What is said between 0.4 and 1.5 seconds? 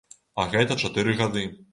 А гэта чатыры гады.